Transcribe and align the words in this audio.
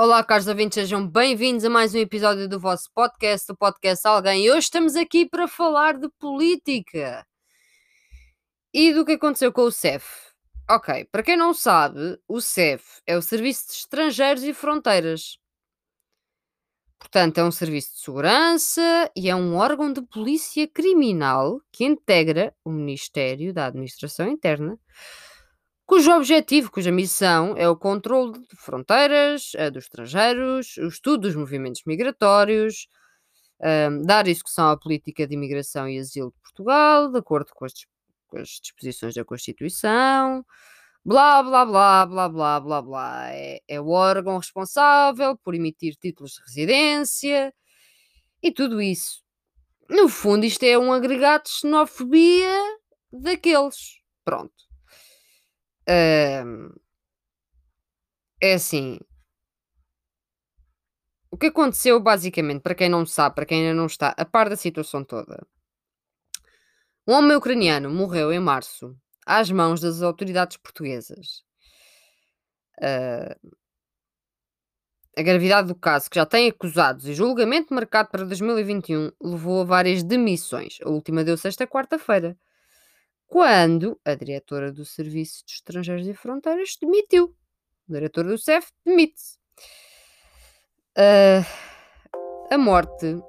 Olá, 0.00 0.22
caros 0.22 0.46
ouvintes, 0.46 0.76
sejam 0.76 1.04
bem-vindos 1.04 1.64
a 1.64 1.68
mais 1.68 1.92
um 1.92 1.98
episódio 1.98 2.48
do 2.48 2.60
vosso 2.60 2.88
podcast, 2.94 3.50
o 3.50 3.56
podcast 3.56 4.06
Alguém. 4.06 4.44
E 4.44 4.48
hoje 4.48 4.60
estamos 4.60 4.94
aqui 4.94 5.28
para 5.28 5.48
falar 5.48 5.98
de 5.98 6.08
política 6.20 7.26
e 8.72 8.92
do 8.94 9.04
que 9.04 9.14
aconteceu 9.14 9.52
com 9.52 9.62
o 9.62 9.72
CEF. 9.72 10.06
Ok, 10.70 11.04
para 11.10 11.24
quem 11.24 11.36
não 11.36 11.52
sabe, 11.52 12.16
o 12.28 12.40
CEF 12.40 13.00
é 13.08 13.16
o 13.16 13.20
Serviço 13.20 13.66
de 13.66 13.72
Estrangeiros 13.72 14.44
e 14.44 14.54
Fronteiras. 14.54 15.36
Portanto, 16.96 17.38
é 17.38 17.42
um 17.42 17.50
serviço 17.50 17.94
de 17.94 18.00
segurança 18.00 19.10
e 19.16 19.28
é 19.28 19.34
um 19.34 19.56
órgão 19.56 19.92
de 19.92 20.02
polícia 20.02 20.68
criminal 20.68 21.60
que 21.72 21.84
integra 21.84 22.54
o 22.64 22.70
Ministério 22.70 23.52
da 23.52 23.66
Administração 23.66 24.28
Interna 24.28 24.78
cujo 25.88 26.12
objetivo, 26.12 26.70
cuja 26.70 26.92
missão 26.92 27.56
é 27.56 27.66
o 27.66 27.74
controle 27.74 28.32
de 28.32 28.56
fronteiras, 28.56 29.54
uh, 29.54 29.70
dos 29.70 29.84
estrangeiros, 29.84 30.76
o 30.76 30.86
estudo 30.86 31.22
dos 31.22 31.34
movimentos 31.34 31.80
migratórios, 31.86 32.86
uh, 33.60 34.04
dar 34.04 34.28
execução 34.28 34.68
à 34.68 34.78
política 34.78 35.26
de 35.26 35.34
imigração 35.34 35.88
e 35.88 35.98
asilo 35.98 36.30
de 36.30 36.38
Portugal, 36.42 37.10
de 37.10 37.18
acordo 37.18 37.52
com 37.54 37.64
as, 37.64 37.72
com 38.26 38.38
as 38.38 38.48
disposições 38.62 39.14
da 39.14 39.24
Constituição, 39.24 40.44
blá 41.02 41.42
blá 41.42 41.64
blá 41.64 42.06
blá 42.06 42.28
blá 42.28 42.60
blá 42.60 42.82
blá. 42.82 43.32
É, 43.32 43.60
é 43.66 43.80
o 43.80 43.88
órgão 43.88 44.36
responsável 44.36 45.38
por 45.38 45.54
emitir 45.54 45.96
títulos 45.96 46.32
de 46.32 46.42
residência 46.42 47.54
e 48.42 48.52
tudo 48.52 48.82
isso. 48.82 49.22
No 49.88 50.06
fundo, 50.06 50.44
isto 50.44 50.64
é 50.64 50.78
um 50.78 50.92
agregado 50.92 51.44
de 51.44 51.50
xenofobia 51.50 52.78
daqueles. 53.10 54.02
Pronto 54.22 54.67
é 58.40 58.54
assim. 58.54 58.98
O 61.30 61.36
que 61.36 61.46
aconteceu, 61.46 62.00
basicamente, 62.00 62.62
para 62.62 62.74
quem 62.74 62.88
não 62.88 63.04
sabe, 63.06 63.34
para 63.34 63.46
quem 63.46 63.62
ainda 63.62 63.74
não 63.74 63.86
está 63.86 64.08
a 64.16 64.24
par 64.24 64.48
da 64.48 64.56
situação 64.56 65.04
toda, 65.04 65.46
um 67.06 67.12
homem 67.12 67.36
ucraniano 67.36 67.90
morreu 67.90 68.32
em 68.32 68.40
março 68.40 68.96
às 69.26 69.50
mãos 69.50 69.80
das 69.80 70.02
autoridades 70.02 70.56
portuguesas. 70.56 71.42
Uh, 72.78 73.58
a 75.16 75.22
gravidade 75.22 75.68
do 75.68 75.74
caso, 75.74 76.08
que 76.08 76.16
já 76.16 76.24
tem 76.24 76.48
acusados 76.48 77.06
e 77.06 77.14
julgamento 77.14 77.74
marcado 77.74 78.08
para 78.10 78.24
2021, 78.24 79.10
levou 79.20 79.62
a 79.62 79.64
várias 79.64 80.02
demissões. 80.02 80.78
A 80.84 80.88
última 80.88 81.24
deu 81.24 81.36
sexta 81.36 81.66
quarta-feira 81.66 82.36
quando 83.28 84.00
a 84.04 84.14
diretora 84.14 84.72
do 84.72 84.84
Serviço 84.84 85.44
de 85.46 85.52
Estrangeiros 85.52 86.08
e 86.08 86.14
Fronteiras 86.14 86.76
demitiu. 86.80 87.36
A 87.88 87.92
diretora 87.92 88.28
do 88.28 88.38
CEF 88.38 88.72
demite-se. 88.84 89.38
Uh, 90.96 91.44
a 92.50 92.58
morte. 92.58 93.22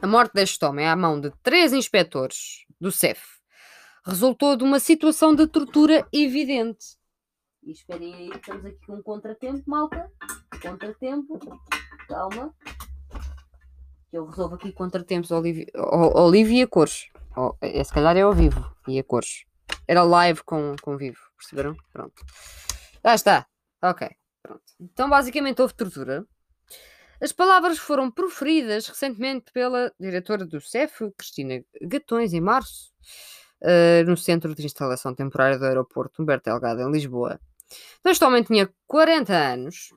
A 0.00 0.06
morte 0.06 0.32
deste 0.34 0.64
homem 0.64 0.86
à 0.86 0.96
mão 0.96 1.20
de 1.20 1.30
três 1.42 1.72
inspectores 1.72 2.64
do 2.80 2.90
CEF 2.90 3.22
resultou 4.04 4.56
de 4.56 4.64
uma 4.64 4.80
situação 4.80 5.34
de 5.34 5.46
tortura 5.46 6.06
evidente. 6.12 6.96
E 7.62 7.72
esperem 7.72 8.14
aí, 8.14 8.30
estamos 8.30 8.64
aqui 8.64 8.86
com 8.86 8.94
um 8.94 9.02
contratempo, 9.02 9.62
malta. 9.66 10.10
Contratempo. 10.62 11.38
Calma. 12.08 12.54
Eu 14.12 14.26
resolvo 14.26 14.54
aqui 14.54 14.72
contratempos, 14.72 15.30
Olivia, 15.30 15.66
Olivia 15.74 16.66
Cores. 16.66 17.10
Oh, 17.36 17.54
é, 17.60 17.84
se 17.84 17.92
calhar 17.92 18.16
é 18.16 18.22
ao 18.22 18.32
vivo 18.32 18.64
e 18.88 18.98
a 18.98 19.04
cores. 19.04 19.44
Era 19.86 20.02
live 20.02 20.42
com, 20.42 20.74
com 20.80 20.96
vivo, 20.96 21.20
perceberam? 21.36 21.76
Pronto. 21.92 22.24
Já 23.04 23.14
está. 23.14 23.46
Ok. 23.82 24.08
Pronto. 24.42 24.62
Então, 24.80 25.10
basicamente, 25.10 25.60
houve 25.60 25.74
tortura. 25.74 26.26
As 27.20 27.32
palavras 27.32 27.78
foram 27.78 28.10
proferidas 28.10 28.88
recentemente 28.88 29.52
pela 29.52 29.92
diretora 29.98 30.44
do 30.44 30.60
CEF, 30.60 31.10
Cristina 31.16 31.62
Gatões, 31.82 32.32
em 32.32 32.40
março, 32.40 32.92
uh, 33.62 34.08
no 34.08 34.16
Centro 34.16 34.54
de 34.54 34.64
Instalação 34.64 35.14
Temporária 35.14 35.58
do 35.58 35.64
Aeroporto 35.64 36.22
Humberto 36.22 36.50
Delgado, 36.50 36.82
em 36.82 36.90
Lisboa. 36.90 37.40
Então, 38.00 38.12
este 38.12 38.24
homem 38.24 38.42
tinha 38.42 38.72
40 38.86 39.32
anos. 39.34 39.92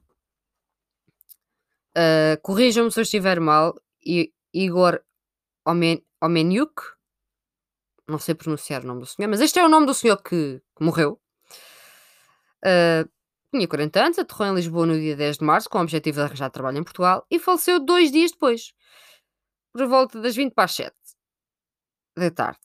Uh, 1.96 2.40
Corrijam-me 2.42 2.92
se 2.92 3.00
eu 3.00 3.04
estiver 3.04 3.40
mal. 3.40 3.76
I 4.06 4.34
Igor 4.54 5.02
Omen 5.66 6.04
Omeniuk, 6.22 6.82
não 8.10 8.20
sei 8.20 8.36
pronunciar 8.36 8.84
o 8.84 8.88
nome 8.88 9.02
do 9.02 9.06
senhor, 9.06 9.30
mas 9.30 9.42
este 9.42 9.60
é 9.60 9.64
o 9.64 9.70
nome 9.70 9.86
do 9.86 9.94
senhor 9.94 10.18
que, 10.18 10.62
que 10.76 10.84
morreu. 10.84 11.20
Uh, 12.66 13.10
tinha 13.54 13.68
40 13.68 14.04
anos, 14.04 14.20
aterrou 14.20 14.48
em 14.48 14.56
Lisboa 14.56 14.86
no 14.86 15.00
dia 15.00 15.16
10 15.16 15.38
de 15.38 15.46
março 15.46 15.70
com 15.70 15.80
o 15.80 15.82
objetivo 15.82 16.18
de 16.18 16.24
arranjar 16.24 16.50
trabalho 16.52 16.78
em 16.78 16.84
Portugal 16.84 17.26
e 17.32 17.40
faleceu 17.40 17.80
dois 17.80 18.12
dias 18.12 18.32
depois, 18.32 18.74
por 19.74 19.88
volta 19.88 20.22
das 20.22 20.36
20 20.36 20.54
para 20.54 20.66
as 20.66 20.74
7 20.74 20.96
da 22.16 22.30
tarde. 22.30 22.60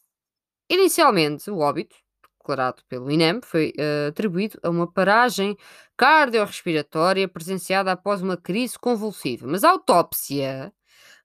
Inicialmente, 0.69 1.51
o 1.51 1.59
óbito, 1.59 1.97
declarado 2.39 2.83
pelo 2.89 3.11
INEM, 3.11 3.41
foi 3.43 3.73
uh, 3.79 4.09
atribuído 4.09 4.59
a 4.63 4.69
uma 4.69 4.91
paragem 4.91 5.57
cardiorrespiratória 5.97 7.29
presenciada 7.29 7.93
após 7.93 8.21
uma 8.21 8.37
crise 8.37 8.79
convulsiva, 8.79 9.47
mas 9.47 9.65
a 9.65 9.71
autópsia 9.71 10.73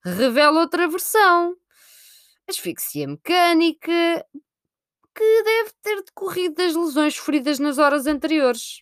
revela 0.03 0.61
outra 0.61 0.87
versão 0.87 1.55
asfixia 2.49 3.07
mecânica, 3.07 4.25
que 5.15 5.43
deve 5.43 5.71
ter 5.81 6.03
decorrido 6.03 6.55
das 6.55 6.75
lesões 6.75 7.15
sofridas 7.15 7.59
nas 7.59 7.77
horas 7.77 8.07
anteriores. 8.07 8.81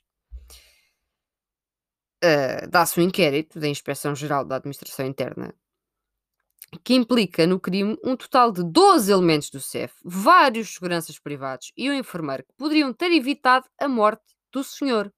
Uh, 2.24 2.68
Dá-se 2.70 3.00
um 3.00 3.04
inquérito 3.04 3.60
da 3.60 3.68
Inspeção-Geral 3.68 4.44
da 4.44 4.56
Administração 4.56 5.06
Interna 5.06 5.54
que 6.84 6.94
implica 6.94 7.48
no 7.48 7.60
crime 7.60 7.98
um 8.04 8.16
total 8.16 8.52
de 8.52 8.64
12 8.64 9.12
elementos 9.12 9.50
do 9.50 9.60
CEF, 9.60 9.94
vários 10.04 10.74
seguranças 10.74 11.18
privados 11.18 11.72
e 11.78 11.90
um 11.90 11.94
enfermeiro 11.94 12.44
que 12.44 12.54
poderiam 12.58 12.92
ter 12.92 13.12
evitado 13.12 13.68
a 13.80 13.88
morte 13.88 14.24
do 14.52 14.64
senhor. 14.64 15.12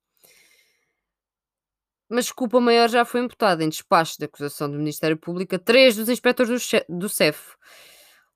Mas 2.07 2.31
culpa 2.31 2.59
maior 2.59 2.89
já 2.89 3.05
foi 3.05 3.21
imputada 3.21 3.63
em 3.63 3.69
despacho 3.69 4.17
de 4.17 4.25
acusação 4.25 4.69
do 4.69 4.77
Ministério 4.77 5.17
Público 5.17 5.55
a 5.55 5.59
três 5.59 5.95
dos 5.95 6.09
inspectores 6.09 6.69
do 6.87 7.09
CEF 7.09 7.55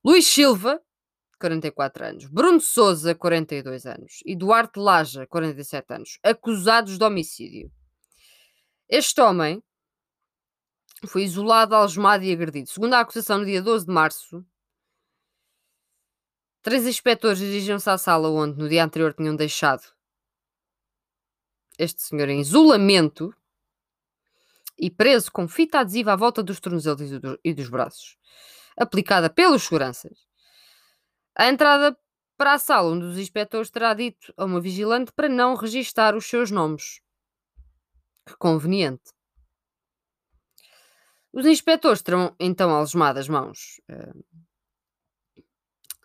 Luís 0.06 0.28
Silva, 0.28 0.84
44 1.40 2.06
anos, 2.06 2.26
Bruno 2.26 2.60
Souza, 2.60 3.16
42 3.16 3.86
anos 3.86 4.20
e 4.26 4.36
Duarte 4.36 4.78
Laja, 4.78 5.26
47 5.26 5.94
anos, 5.94 6.20
acusados 6.22 6.98
de 6.98 7.04
homicídio. 7.06 7.72
Este 8.90 9.22
homem 9.22 9.64
foi 11.08 11.24
isolado, 11.24 11.74
algemado 11.74 12.26
e 12.26 12.34
agredido. 12.34 12.70
Segundo 12.70 12.96
a 12.96 13.00
acusação, 13.00 13.38
no 13.38 13.46
dia 13.46 13.62
12 13.62 13.86
de 13.86 13.92
março, 13.94 14.46
três 16.62 16.86
inspectores 16.86 17.40
dirigiam-se 17.40 17.90
à 17.90 17.98
sala 17.98 18.30
onde 18.30 18.58
no 18.58 18.68
dia 18.68 18.84
anterior 18.84 19.14
tinham 19.14 19.38
deixado 19.38 19.84
este 21.80 22.04
senhor 22.04 22.28
em 22.28 22.42
isolamento 22.42 23.34
e 24.78 24.92
preso 24.92 25.32
com 25.32 25.48
fita 25.48 25.80
adesiva 25.80 26.12
à 26.12 26.16
volta 26.18 26.44
dos 26.44 26.60
tornozelos 26.60 27.10
e 27.44 27.54
dos 27.54 27.70
braços 27.70 28.18
aplicada 28.78 29.30
pelos 29.30 29.64
seguranças. 29.64 30.18
A 31.36 31.48
entrada 31.48 31.98
para 32.38 32.54
a 32.54 32.60
sala, 32.60 32.92
um 32.92 33.00
dos 33.00 33.18
inspectores 33.18 33.70
terá 33.70 33.94
dito 33.94 34.34
a 34.36 34.46
uma 34.46 34.60
vigilante 34.60 35.12
para 35.12 35.30
não 35.30 35.56
registar 35.56 36.16
os 36.16 36.26
seus 36.26 36.52
nomes. 36.52 37.00
Que 38.26 38.36
conveniente. 38.38 39.12
Os 41.32 41.46
inspectores 41.46 42.02
terão 42.02 42.36
então 42.40 42.70
algemado 42.70 43.20
as 43.20 43.28
mãos 43.28 43.82
uh, 43.90 44.24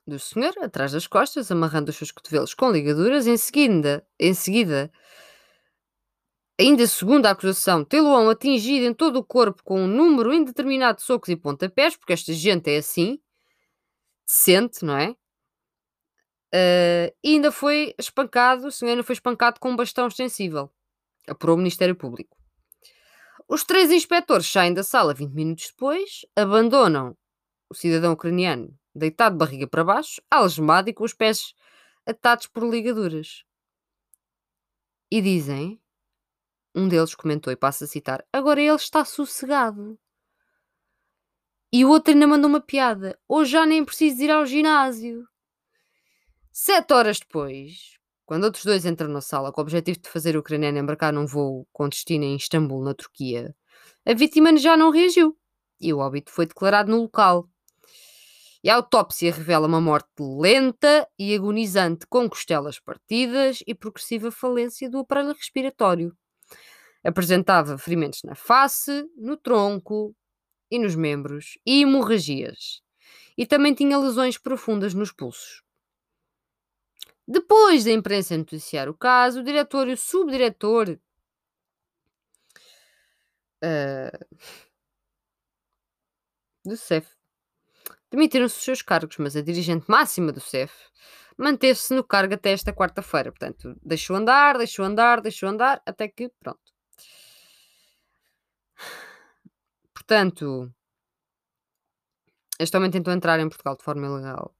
do 0.06 0.18
senhor 0.18 0.54
atrás 0.62 0.92
das 0.92 1.06
costas, 1.06 1.50
amarrando 1.50 1.90
os 1.90 1.96
seus 1.96 2.10
cotovelos 2.10 2.54
com 2.54 2.70
ligaduras. 2.70 3.26
Em 3.26 3.36
seguida, 3.36 4.06
em 4.18 4.32
seguida 4.32 4.90
ainda 6.58 6.86
segundo 6.86 7.26
a 7.26 7.30
acusação, 7.30 7.84
tê-lo-ão 7.84 8.28
atingido 8.28 8.86
em 8.86 8.94
todo 8.94 9.16
o 9.16 9.24
corpo 9.24 9.62
com 9.62 9.82
um 9.82 9.86
número 9.86 10.32
indeterminado 10.32 10.98
de 10.98 11.04
socos 11.04 11.28
e 11.28 11.36
pontapés, 11.36 11.96
porque 11.96 12.12
esta 12.12 12.32
gente 12.32 12.70
é 12.70 12.78
assim, 12.78 13.20
decente, 14.26 14.84
não 14.84 14.96
é? 14.96 15.10
Uh, 16.54 17.12
e 17.22 17.34
ainda 17.34 17.52
foi 17.52 17.94
espancado, 17.98 18.68
o 18.68 18.72
senhor 18.72 18.92
ainda 18.92 19.02
foi 19.02 19.12
espancado 19.12 19.60
com 19.60 19.70
um 19.70 19.76
bastão 19.76 20.06
extensível, 20.06 20.70
apurou 21.28 21.54
o 21.54 21.58
Ministério 21.58 21.94
Público. 21.94 22.36
Os 23.46 23.64
três 23.64 23.90
inspectores 23.90 24.46
saem 24.46 24.74
da 24.74 24.82
sala 24.82 25.14
20 25.14 25.32
minutos 25.32 25.66
depois, 25.68 26.26
abandonam 26.34 27.16
o 27.70 27.74
cidadão 27.74 28.12
ucraniano 28.12 28.78
deitado 28.94 29.34
de 29.34 29.38
barriga 29.38 29.66
para 29.66 29.84
baixo, 29.84 30.20
algemado 30.30 30.90
e 30.90 30.92
com 30.92 31.04
os 31.04 31.14
pés 31.14 31.54
atados 32.04 32.46
por 32.46 32.68
ligaduras. 32.68 33.44
E 35.10 35.22
dizem 35.22 35.80
um 36.78 36.88
deles 36.88 37.14
comentou, 37.14 37.52
e 37.52 37.56
passo 37.56 37.84
a 37.84 37.86
citar: 37.86 38.24
Agora 38.32 38.60
ele 38.60 38.74
está 38.74 39.04
sossegado. 39.04 39.98
E 41.72 41.84
o 41.84 41.90
outro 41.90 42.12
ainda 42.12 42.26
mandou 42.26 42.48
uma 42.48 42.60
piada: 42.60 43.18
Hoje 43.28 43.52
já 43.52 43.66
nem 43.66 43.84
preciso 43.84 44.22
ir 44.22 44.30
ao 44.30 44.46
ginásio. 44.46 45.26
Sete 46.52 46.92
horas 46.92 47.20
depois, 47.20 47.98
quando 48.24 48.44
outros 48.44 48.64
dois 48.64 48.84
entram 48.84 49.08
na 49.08 49.20
sala 49.20 49.52
com 49.52 49.60
o 49.60 49.62
objetivo 49.62 50.00
de 50.00 50.08
fazer 50.08 50.36
o 50.36 50.40
ucraniano 50.40 50.78
embarcar 50.78 51.12
num 51.12 51.26
voo 51.26 51.66
com 51.72 51.88
destino 51.88 52.24
em 52.24 52.36
Istambul, 52.36 52.82
na 52.84 52.94
Turquia, 52.94 53.54
a 54.06 54.14
vítima 54.14 54.56
já 54.56 54.76
não 54.76 54.90
reagiu 54.90 55.36
e 55.80 55.92
o 55.92 55.98
óbito 55.98 56.30
foi 56.30 56.46
declarado 56.46 56.90
no 56.90 57.02
local. 57.02 57.48
E 58.62 58.68
a 58.68 58.74
autópsia 58.74 59.32
revela 59.32 59.68
uma 59.68 59.80
morte 59.80 60.08
lenta 60.18 61.08
e 61.18 61.34
agonizante, 61.34 62.06
com 62.08 62.28
costelas 62.28 62.80
partidas 62.80 63.62
e 63.66 63.74
progressiva 63.74 64.32
falência 64.32 64.90
do 64.90 64.98
aparelho 64.98 65.32
respiratório. 65.32 66.16
Apresentava 67.08 67.78
ferimentos 67.78 68.22
na 68.22 68.34
face, 68.34 69.08
no 69.16 69.34
tronco 69.34 70.14
e 70.70 70.78
nos 70.78 70.94
membros 70.94 71.56
e 71.64 71.80
hemorragias. 71.80 72.82
E 73.34 73.46
também 73.46 73.72
tinha 73.72 73.98
lesões 73.98 74.36
profundas 74.36 74.92
nos 74.92 75.10
pulsos. 75.10 75.62
Depois 77.26 77.84
da 77.84 77.92
imprensa 77.92 78.36
noticiar 78.36 78.90
o 78.90 78.94
caso, 78.94 79.40
o 79.40 79.42
diretor 79.42 79.88
e 79.88 79.94
o 79.94 79.96
subdiretor 79.96 80.98
uh, 83.64 84.26
do 86.62 86.76
CEF 86.76 87.08
demitiram-se 88.10 88.54
dos 88.56 88.64
seus 88.64 88.82
cargos, 88.82 89.16
mas 89.16 89.34
a 89.34 89.40
dirigente 89.40 89.86
máxima 89.88 90.30
do 90.30 90.40
CEF 90.40 90.74
manteve-se 91.38 91.94
no 91.94 92.04
cargo 92.04 92.34
até 92.34 92.50
esta 92.50 92.72
quarta-feira. 92.72 93.32
Portanto, 93.32 93.74
deixou 93.82 94.14
andar, 94.14 94.58
deixou 94.58 94.84
andar, 94.84 95.22
deixou 95.22 95.48
andar, 95.48 95.80
até 95.86 96.06
que, 96.06 96.28
pronto. 96.38 96.67
Portanto, 99.92 100.72
este 102.58 102.76
homem 102.76 102.90
tentou 102.90 103.12
entrar 103.12 103.38
em 103.38 103.48
Portugal 103.48 103.76
de 103.76 103.84
forma 103.84 104.06
ilegal, 104.06 104.54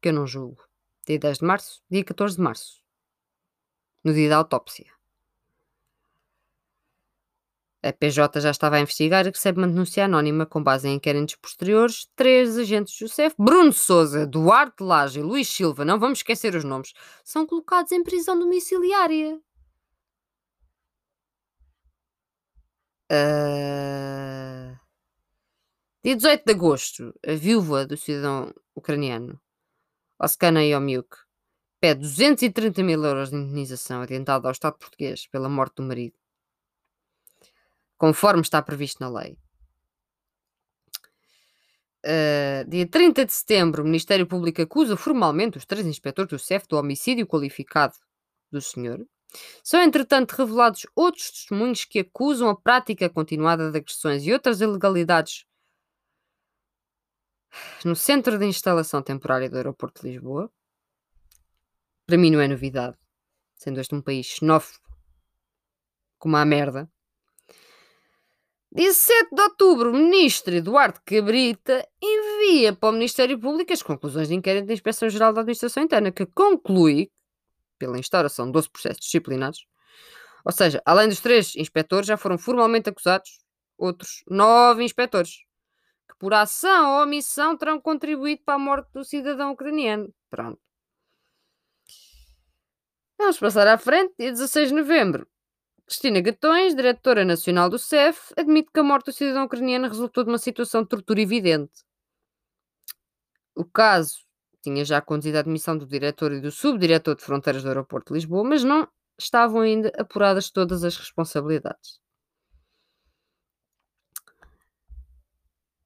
que 0.00 0.08
eu 0.08 0.12
não 0.12 0.26
julgo. 0.26 0.62
Dia 1.06 1.18
10 1.18 1.38
de 1.38 1.44
março, 1.44 1.82
dia 1.90 2.02
14 2.02 2.36
de 2.36 2.42
março, 2.42 2.82
no 4.02 4.14
dia 4.14 4.28
da 4.28 4.36
autópsia. 4.38 4.94
A 7.82 7.92
PJ 7.92 8.40
já 8.40 8.50
estava 8.50 8.76
a 8.76 8.80
investigar 8.80 9.26
e 9.26 9.30
recebe 9.30 9.58
uma 9.58 9.68
denúncia 9.68 10.06
anónima 10.06 10.46
com 10.46 10.62
base 10.62 10.88
em 10.88 10.94
inquéritos 10.94 11.34
posteriores. 11.36 12.08
Três 12.16 12.56
agentes 12.56 12.98
do 12.98 13.06
CEF, 13.10 13.36
Bruno 13.38 13.74
Souza, 13.74 14.26
Duarte 14.26 14.82
Lage 14.82 15.20
e 15.20 15.22
Luís 15.22 15.48
Silva, 15.48 15.84
não 15.84 15.98
vamos 15.98 16.20
esquecer 16.20 16.54
os 16.54 16.64
nomes, 16.64 16.94
são 17.22 17.46
colocados 17.46 17.92
em 17.92 18.02
prisão 18.02 18.38
domiciliária. 18.38 19.38
Uh... 23.10 24.76
Dia 26.02 26.16
18 26.16 26.44
de 26.44 26.52
agosto, 26.52 27.14
a 27.26 27.32
viúva 27.32 27.86
do 27.86 27.96
cidadão 27.96 28.52
ucraniano, 28.74 29.40
Oskana 30.18 30.62
Yomiuk, 30.62 31.16
pede 31.80 32.00
230 32.00 32.82
mil 32.82 33.02
euros 33.04 33.30
de 33.30 33.36
indenização 33.36 34.02
adiantada 34.02 34.46
ao 34.46 34.52
Estado 34.52 34.76
português 34.78 35.26
pela 35.26 35.48
morte 35.48 35.76
do 35.76 35.82
marido 35.82 36.16
conforme 37.96 38.42
está 38.42 38.60
previsto 38.62 39.00
na 39.00 39.08
lei. 39.08 39.38
Uh, 42.04 42.68
dia 42.68 42.86
30 42.86 43.24
de 43.24 43.32
setembro, 43.32 43.82
o 43.82 43.86
Ministério 43.86 44.26
Público 44.26 44.60
acusa 44.60 44.94
formalmente 44.94 45.56
os 45.56 45.64
três 45.64 45.86
inspectores 45.86 46.30
do 46.30 46.38
CEF 46.38 46.68
do 46.68 46.76
homicídio 46.76 47.26
qualificado 47.26 47.94
do 48.52 48.60
senhor. 48.60 49.06
São, 49.62 49.82
entretanto, 49.82 50.32
revelados 50.32 50.86
outros 50.94 51.30
testemunhos 51.30 51.84
que 51.84 52.00
acusam 52.00 52.48
a 52.48 52.56
prática 52.56 53.10
continuada 53.10 53.70
de 53.70 53.78
agressões 53.78 54.24
e 54.24 54.32
outras 54.32 54.60
ilegalidades 54.60 55.44
no 57.84 57.94
centro 57.94 58.38
de 58.38 58.46
instalação 58.46 59.02
temporária 59.02 59.48
do 59.48 59.56
aeroporto 59.56 60.02
de 60.02 60.12
Lisboa. 60.12 60.50
Para 62.06 62.18
mim 62.18 62.30
não 62.30 62.40
é 62.40 62.48
novidade, 62.48 62.96
sendo 63.56 63.80
este 63.80 63.94
um 63.94 64.02
país 64.02 64.26
xenófobo 64.26 64.84
como 66.18 66.36
a 66.36 66.44
merda. 66.44 66.90
Dia 68.72 68.92
7 68.92 69.28
de 69.32 69.40
outubro, 69.40 69.90
o 69.90 69.92
ministro 69.92 70.52
Eduardo 70.52 71.00
Cabrita 71.04 71.86
envia 72.02 72.74
para 72.74 72.88
o 72.88 72.92
Ministério 72.92 73.38
Público 73.38 73.72
as 73.72 73.82
conclusões 73.82 74.28
de 74.28 74.34
inquérito 74.34 74.66
da 74.66 74.72
Inspeção-Geral 74.72 75.32
da 75.32 75.42
Administração 75.42 75.82
Interna, 75.82 76.10
que 76.10 76.26
conclui, 76.26 77.08
pela 77.78 77.98
instauração 77.98 78.46
de 78.46 78.52
12 78.52 78.70
processos 78.70 79.00
disciplinados, 79.00 79.66
ou 80.44 80.52
seja, 80.52 80.82
além 80.84 81.08
dos 81.08 81.20
três 81.20 81.56
inspectores, 81.56 82.06
já 82.06 82.16
foram 82.16 82.36
formalmente 82.36 82.90
acusados 82.90 83.38
outros 83.78 84.22
nove 84.28 84.84
inspectores, 84.84 85.38
que 86.08 86.16
por 86.18 86.34
ação 86.34 86.96
ou 86.96 87.02
omissão 87.02 87.56
terão 87.56 87.80
contribuído 87.80 88.42
para 88.44 88.54
a 88.54 88.58
morte 88.58 88.92
do 88.92 89.04
cidadão 89.04 89.52
ucraniano. 89.52 90.12
Pronto. 90.28 90.60
Vamos 93.18 93.38
passar 93.38 93.66
à 93.66 93.78
frente, 93.78 94.12
dia 94.18 94.30
16 94.30 94.68
de 94.68 94.74
novembro. 94.74 95.26
Cristina 95.86 96.20
Gatões, 96.20 96.74
diretora 96.74 97.24
nacional 97.24 97.68
do 97.70 97.78
CEF, 97.78 98.32
admite 98.36 98.70
que 98.72 98.80
a 98.80 98.82
morte 98.82 99.06
do 99.06 99.12
cidadão 99.12 99.44
ucraniano 99.44 99.88
resultou 99.88 100.24
de 100.24 100.30
uma 100.30 100.38
situação 100.38 100.82
de 100.82 100.88
tortura 100.88 101.20
evidente. 101.20 101.84
O 103.54 103.64
caso 103.64 104.23
tinha 104.64 104.84
já 104.84 105.00
conduzido 105.00 105.36
à 105.36 105.40
admissão 105.40 105.76
do 105.76 105.86
diretor 105.86 106.32
e 106.32 106.40
do 106.40 106.50
subdiretor 106.50 107.14
de 107.16 107.22
fronteiras 107.22 107.62
do 107.62 107.68
aeroporto 107.68 108.12
de 108.12 108.18
Lisboa, 108.18 108.42
mas 108.42 108.64
não 108.64 108.88
estavam 109.18 109.60
ainda 109.60 109.92
apuradas 109.98 110.50
todas 110.50 110.82
as 110.82 110.96
responsabilidades. 110.96 112.00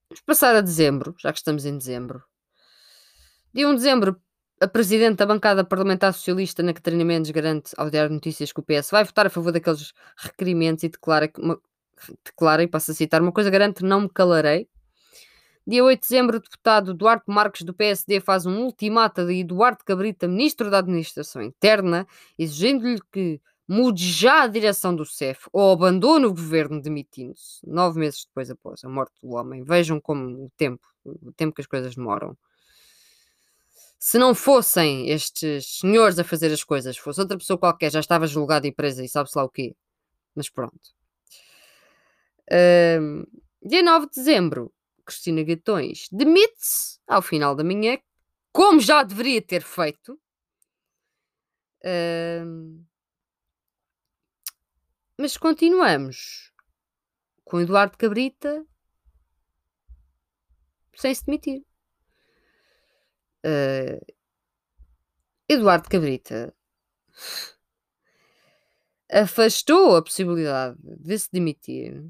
Vamos 0.09 0.23
passar 0.25 0.57
a 0.57 0.61
dezembro, 0.61 1.15
já 1.19 1.33
que 1.33 1.39
estamos 1.39 1.67
em 1.67 1.77
dezembro. 1.77 2.23
Dia 3.53 3.69
1 3.69 3.71
de 3.73 3.77
dezembro, 3.77 4.23
a 4.61 4.69
presidente 4.69 5.19
da 5.19 5.27
bancada 5.27 5.65
parlamentar 5.65 6.15
socialista, 6.15 6.63
na 6.63 6.73
Catarina 6.73 7.05
Mendes, 7.05 7.31
garante 7.31 7.73
ao 7.77 7.91
Diário 7.91 8.09
de 8.09 8.15
Notícias 8.15 8.53
que 8.53 8.61
o 8.61 8.63
PS 8.63 8.91
vai 8.91 9.05
votar 9.05 9.27
a 9.27 9.31
favor 9.31 9.53
daqueles 9.53 9.93
requerimentos 10.17 10.85
e 10.85 10.89
declara, 10.89 11.29
que 11.29 11.41
uma, 11.41 11.61
declara, 12.25 12.63
e 12.63 12.69
passo 12.69 12.93
a 12.93 12.95
citar, 12.95 13.21
uma 13.21 13.33
coisa 13.33 13.51
garante, 13.51 13.85
não 13.85 14.03
me 14.03 14.09
calarei. 14.09 14.69
Dia 15.69 15.85
8 15.85 16.00
de 16.00 16.09
dezembro, 16.09 16.38
o 16.38 16.41
deputado 16.41 16.94
Duarte 16.94 17.26
Marques, 17.29 17.61
do 17.61 17.75
PSD, 17.75 18.20
faz 18.20 18.47
um 18.47 18.62
ultimato 18.62 19.26
de 19.26 19.35
Eduardo 19.41 19.85
Cabrita, 19.85 20.26
ministro 20.26 20.70
da 20.70 20.79
Administração 20.79 21.43
Interna, 21.43 22.06
exigindo-lhe 22.38 22.99
que 23.12 23.38
mude 23.69 24.11
já 24.11 24.44
a 24.44 24.47
direção 24.47 24.97
do 24.97 25.05
CEF 25.05 25.47
ou 25.53 25.70
abandone 25.70 26.25
o 26.25 26.31
governo 26.31 26.81
demitindo-se, 26.81 27.61
nove 27.67 28.00
meses 28.00 28.25
depois 28.25 28.50
após 28.50 28.82
a 28.82 28.88
morte 28.88 29.12
do 29.23 29.32
homem. 29.32 29.62
Vejam 29.62 30.00
como 30.00 30.47
o 30.47 30.50
tempo, 30.56 30.88
o 31.05 31.31
tempo 31.32 31.55
que 31.55 31.61
as 31.61 31.67
coisas 31.67 31.94
demoram 31.94 32.35
se 33.99 34.17
não 34.17 34.35
fossem 34.35 35.11
estes 35.11 35.81
senhores 35.81 36.19
a 36.19 36.25
fazer 36.25 36.50
as 36.50 36.65
coisas, 36.65 36.97
fosse 36.97 37.20
outra 37.20 37.37
pessoa 37.37 37.59
qualquer, 37.59 37.93
já 37.93 38.00
estava 38.00 38.26
julgada 38.26 38.67
e 38.67 38.73
presa 38.73 39.05
e 39.05 39.09
sabe-se 39.09 39.37
lá 39.37 39.44
o 39.44 39.50
quê. 39.50 39.75
Mas 40.35 40.49
pronto. 40.49 40.97
Um, 42.50 43.27
dia 43.63 43.82
9 43.82 44.06
de 44.06 44.13
dezembro, 44.15 44.72
Cristina 45.08 45.43
Gatões 45.43 46.06
demite-se 46.12 47.00
ao 47.06 47.22
final 47.22 47.55
da 47.56 47.65
manhã, 47.65 47.98
como 48.53 48.79
já 48.79 49.03
deveria 49.03 49.41
ter 49.41 49.62
feito. 49.62 50.20
Um, 52.44 52.84
mas 55.17 55.36
continuamos 55.38 56.53
com 57.44 57.60
Eduardo 57.60 57.96
Cabrita 57.96 58.67
sem 60.94 61.15
se 61.15 61.24
demitir 61.24 61.65
uh, 63.46 64.15
Eduardo 65.48 65.88
Cabrita 65.88 66.53
afastou 69.10 69.96
a 69.96 70.03
possibilidade 70.03 70.77
de 70.82 71.19
se 71.19 71.31
demitir 71.32 72.05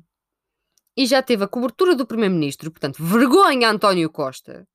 e 0.98 1.06
já 1.06 1.22
teve 1.22 1.44
a 1.44 1.48
cobertura 1.48 1.94
do 1.94 2.04
Primeiro-Ministro, 2.04 2.72
portanto, 2.72 3.00
vergonha 3.00 3.70
António 3.70 4.10
Costa, 4.10 4.66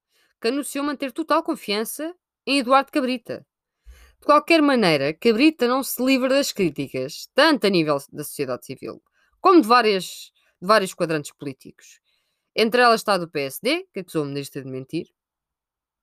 que 0.42 0.48
anunciou 0.48 0.86
manter 0.86 1.12
total 1.12 1.44
confiança 1.44 2.16
em 2.48 2.60
Eduardo 2.60 2.94
Cabrita. 2.94 3.46
De 4.22 4.26
qualquer 4.26 4.62
maneira, 4.62 5.14
Cabrita 5.14 5.68
não 5.68 5.84
se 5.84 6.02
livra 6.02 6.30
das 6.30 6.54
críticas, 6.54 7.28
tanto 7.36 7.68
a 7.68 7.70
nível 7.70 7.98
da 8.10 8.24
sociedade 8.24 8.66
civil, 8.66 9.04
como 9.42 9.60
de, 9.60 9.68
várias, 9.68 10.32
de 10.62 10.66
vários 10.66 10.94
quadrantes 10.94 11.34
políticos. 11.34 12.00
Entre 12.56 12.82
elas 12.82 13.02
está 13.02 13.18
do 13.18 13.30
PSD, 13.30 13.86
que 13.94 14.00
acusou 14.00 14.24
o 14.24 14.26
ministro 14.26 14.64
de 14.64 14.70
mentir, 14.70 15.08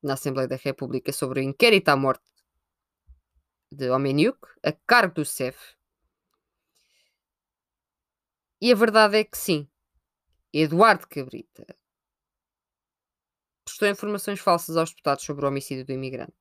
na 0.03 0.13
Assembleia 0.13 0.47
da 0.47 0.57
República 0.57 1.15
sobre 1.15 1.41
o 1.41 1.43
inquérito 1.43 1.89
à 1.89 1.97
morte 1.97 2.25
de 3.73 3.89
Omeniuk, 3.89 4.39
a 4.63 4.73
cargo 4.87 5.15
do 5.15 5.25
CEF. 5.25 5.57
E 8.61 8.71
a 8.71 8.75
verdade 8.75 9.17
é 9.17 9.25
que 9.25 9.39
sim, 9.39 9.67
Eduardo 10.53 11.07
Cabrita 11.07 11.67
prestou 13.65 13.89
informações 13.89 14.41
falsas 14.41 14.77
aos 14.77 14.91
deputados 14.91 15.25
sobre 15.25 15.45
o 15.45 15.49
homicídio 15.49 15.87
do 15.87 15.93
imigrante. 15.93 16.33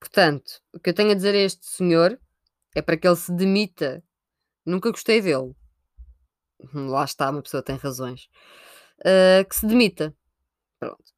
Portanto, 0.00 0.62
o 0.72 0.80
que 0.80 0.90
eu 0.90 0.94
tenho 0.94 1.12
a 1.12 1.14
dizer 1.14 1.34
a 1.34 1.38
este 1.38 1.66
senhor 1.66 2.18
é 2.74 2.82
para 2.82 2.96
que 2.96 3.06
ele 3.06 3.16
se 3.16 3.32
demita. 3.32 4.02
Nunca 4.64 4.90
gostei 4.90 5.20
dele. 5.20 5.54
lá 6.74 7.04
está, 7.04 7.30
uma 7.30 7.42
pessoa 7.42 7.62
tem 7.62 7.76
razões, 7.76 8.28
uh, 9.00 9.46
que 9.48 9.54
se 9.54 9.66
demita. 9.66 10.14
Pronto. 10.80 11.17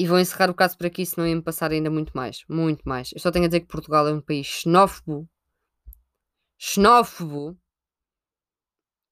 E 0.00 0.06
vou 0.06 0.18
encerrar 0.18 0.48
o 0.48 0.54
caso 0.54 0.78
por 0.78 0.86
aqui, 0.86 1.04
senão 1.04 1.28
ia-me 1.28 1.42
passar 1.42 1.72
ainda 1.72 1.90
muito 1.90 2.12
mais. 2.16 2.42
Muito 2.48 2.88
mais. 2.88 3.12
Eu 3.12 3.20
só 3.20 3.30
tenho 3.30 3.44
a 3.44 3.48
dizer 3.48 3.60
que 3.60 3.66
Portugal 3.66 4.08
é 4.08 4.14
um 4.14 4.22
país 4.22 4.46
xenófobo. 4.46 5.28
Xenófobo. 6.58 7.54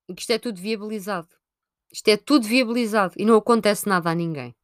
E 0.09 0.15
que 0.15 0.23
isto 0.23 0.31
é 0.31 0.39
tudo 0.39 0.59
viabilizado. 0.59 1.29
Isto 1.93 2.09
é 2.09 2.17
tudo 2.17 2.49
viabilizado. 2.49 3.13
E 3.19 3.27
não 3.27 3.37
acontece 3.37 3.87
nada 3.87 4.09
a 4.09 4.15
ninguém. 4.15 4.57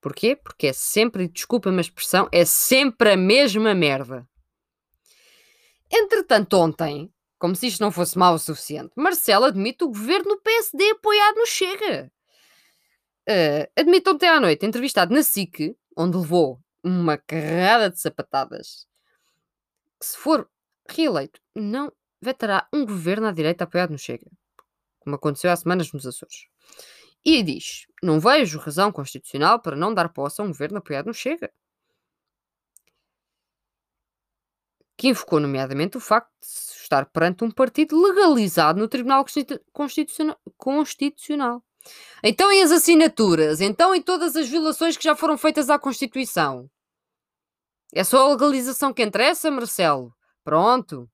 Porquê? 0.00 0.34
Porque 0.34 0.66
é 0.66 0.72
sempre, 0.72 1.28
desculpa-me 1.28 1.78
a 1.78 1.80
expressão, 1.80 2.28
é 2.32 2.44
sempre 2.44 3.12
a 3.12 3.16
mesma 3.16 3.72
merda. 3.76 4.28
Entretanto, 5.88 6.54
ontem, 6.54 7.08
como 7.38 7.54
se 7.54 7.68
isto 7.68 7.80
não 7.80 7.92
fosse 7.92 8.18
mal 8.18 8.34
o 8.34 8.38
suficiente, 8.40 8.90
Marcelo 8.96 9.44
admite 9.44 9.84
o 9.84 9.88
governo 9.88 10.34
do 10.34 10.42
PSD 10.42 10.90
apoiado 10.90 11.36
no 11.36 11.46
Chega. 11.46 12.10
Uh, 13.28 13.68
admite 13.76 14.08
ontem 14.08 14.26
à 14.26 14.40
noite, 14.40 14.64
entrevistado 14.64 15.12
na 15.12 15.22
SIC, 15.22 15.76
onde 15.94 16.16
levou 16.16 16.58
uma 16.82 17.18
carrada 17.18 17.90
de 17.90 18.00
sapatadas, 18.00 18.88
que 20.00 20.06
se 20.06 20.16
for 20.16 20.48
reeleito, 20.88 21.38
não 21.54 21.92
vetará 22.22 22.66
um 22.72 22.86
governo 22.86 23.26
à 23.26 23.30
direita 23.30 23.64
apoiado 23.64 23.90
no 23.90 23.98
Chega, 23.98 24.30
como 24.98 25.16
aconteceu 25.16 25.50
há 25.50 25.56
semanas 25.56 25.92
nos 25.92 26.06
Açores. 26.06 26.46
E 27.22 27.42
diz: 27.42 27.86
Não 28.02 28.18
vejo 28.18 28.58
razão 28.58 28.90
constitucional 28.90 29.60
para 29.60 29.76
não 29.76 29.92
dar 29.92 30.08
posse 30.08 30.40
a 30.40 30.44
um 30.44 30.48
governo 30.48 30.78
apoiado 30.78 31.06
no 31.06 31.14
Chega. 31.14 31.52
Que 34.96 35.08
invocou, 35.08 35.38
nomeadamente, 35.38 35.98
o 35.98 36.00
facto 36.00 36.32
de 36.40 36.46
estar 36.82 37.04
perante 37.06 37.44
um 37.44 37.50
partido 37.50 38.00
legalizado 38.00 38.80
no 38.80 38.88
Tribunal 38.88 39.24
Constitucional. 40.56 41.62
Então, 42.22 42.52
e 42.52 42.62
as 42.62 42.72
assinaturas? 42.72 43.60
Então, 43.60 43.94
e 43.94 44.02
todas 44.02 44.36
as 44.36 44.48
violações 44.48 44.96
que 44.96 45.04
já 45.04 45.14
foram 45.14 45.38
feitas 45.38 45.70
à 45.70 45.78
Constituição? 45.78 46.68
É 47.94 48.04
só 48.04 48.26
a 48.26 48.32
legalização 48.32 48.92
que 48.92 49.02
interessa, 49.02 49.50
Marcelo? 49.50 50.12
Pronto. 50.44 51.08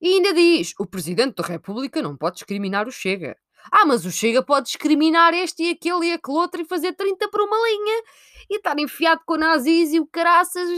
E 0.00 0.14
ainda 0.14 0.32
diz: 0.32 0.72
o 0.78 0.86
Presidente 0.86 1.36
da 1.36 1.46
República 1.46 2.00
não 2.02 2.16
pode 2.16 2.36
discriminar 2.36 2.86
o 2.86 2.92
Chega. 2.92 3.36
Ah, 3.70 3.84
mas 3.84 4.04
o 4.04 4.12
Chega 4.12 4.42
pode 4.42 4.66
discriminar 4.66 5.34
este 5.34 5.64
e 5.64 5.70
aquele 5.70 6.06
e 6.06 6.12
aquele 6.12 6.36
outro 6.38 6.62
e 6.62 6.64
fazer 6.64 6.94
30 6.94 7.28
por 7.28 7.40
uma 7.40 7.56
linha 7.68 8.02
e 8.50 8.56
estar 8.56 8.78
enfiado 8.78 9.22
com 9.26 9.36
nazis 9.36 9.92
e 9.92 10.00
o 10.00 10.06
caraças 10.06 10.68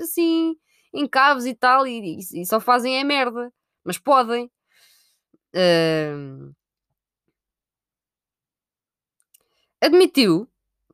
assim 0.00 0.56
em 0.94 1.06
cabos 1.06 1.46
e 1.46 1.54
tal 1.54 1.86
e, 1.86 2.18
e, 2.34 2.46
só 2.46 2.60
fazem 2.60 2.98
é 2.98 3.04
merda. 3.04 3.52
Mas 3.84 3.98
podem. 3.98 4.50
Admitiu 9.80 10.48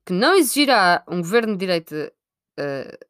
que 0.04 0.12
não 0.12 0.34
exigirá 0.34 1.02
um 1.08 1.18
governo 1.18 1.54
de 1.54 1.58
direita 1.58 2.12
uh, 2.58 3.06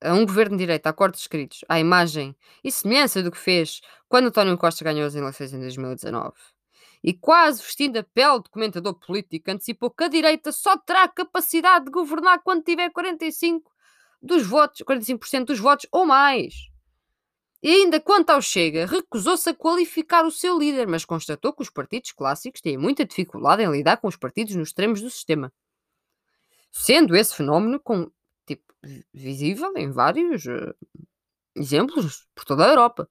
a 0.00 0.12
um 0.14 0.24
governo 0.24 0.56
de 0.56 0.62
direita 0.62 0.88
a 0.88 0.92
cortes 0.92 1.20
escritos 1.20 1.64
à 1.68 1.78
imagem 1.78 2.34
e 2.62 2.70
semelhança 2.70 3.22
do 3.22 3.30
que 3.30 3.38
fez 3.38 3.80
quando 4.08 4.28
António 4.28 4.56
Costa 4.56 4.84
ganhou 4.84 5.06
as 5.06 5.14
eleições 5.14 5.52
em 5.52 5.60
2019. 5.60 6.34
E 7.02 7.12
quase 7.12 7.62
vestindo 7.62 7.98
a 7.98 8.02
pele 8.02 8.42
de 8.42 8.50
comentador 8.50 8.94
político, 8.94 9.50
antecipou 9.50 9.90
que 9.90 10.04
a 10.04 10.08
direita 10.08 10.50
só 10.50 10.76
terá 10.76 11.06
capacidade 11.08 11.86
de 11.86 11.90
governar 11.90 12.40
quando 12.42 12.64
tiver 12.64 12.90
45 12.90 13.70
dos 14.20 14.46
votos, 14.46 14.82
45% 14.82 15.44
dos 15.44 15.60
votos 15.60 15.86
ou 15.92 16.06
mais. 16.06 16.68
E 17.66 17.82
ainda 17.82 18.00
quanto 18.00 18.30
ao 18.30 18.40
Chega, 18.40 18.86
recusou-se 18.86 19.50
a 19.50 19.52
qualificar 19.52 20.24
o 20.24 20.30
seu 20.30 20.56
líder, 20.56 20.86
mas 20.86 21.04
constatou 21.04 21.52
que 21.52 21.62
os 21.62 21.68
partidos 21.68 22.12
clássicos 22.12 22.60
têm 22.60 22.78
muita 22.78 23.04
dificuldade 23.04 23.60
em 23.60 23.68
lidar 23.72 23.96
com 23.96 24.06
os 24.06 24.14
partidos 24.14 24.54
nos 24.54 24.68
extremos 24.68 25.00
do 25.00 25.10
sistema. 25.10 25.52
Sendo 26.70 27.16
esse 27.16 27.34
fenómeno 27.34 27.80
com, 27.80 28.08
tipo, 28.46 28.72
visível 29.12 29.76
em 29.76 29.90
vários 29.90 30.46
uh, 30.46 30.72
exemplos 31.56 32.28
por 32.36 32.44
toda 32.44 32.64
a 32.64 32.68
Europa. 32.68 33.10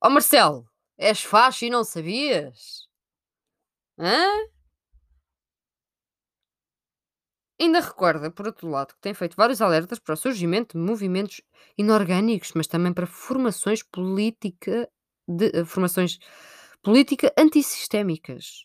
Ó 0.00 0.08
oh, 0.08 0.10
Marcelo, 0.10 0.68
és 0.98 1.22
facho 1.22 1.64
e 1.64 1.70
não 1.70 1.84
sabias? 1.84 2.88
Hã? 3.96 4.26
Ainda 7.60 7.80
recorda, 7.80 8.30
por 8.30 8.46
outro 8.46 8.68
lado, 8.68 8.94
que 8.94 9.00
tem 9.00 9.14
feito 9.14 9.36
vários 9.36 9.62
alertas 9.62 9.98
para 9.98 10.14
o 10.14 10.16
surgimento 10.16 10.76
de 10.76 10.84
movimentos 10.84 11.40
inorgânicos, 11.78 12.52
mas 12.54 12.66
também 12.66 12.92
para 12.92 13.06
formações 13.06 13.82
política 13.82 14.88
de 15.26 15.46
uh, 15.60 15.64
formações 15.64 16.18
política 16.82 17.32
antissistémicas. 17.38 18.64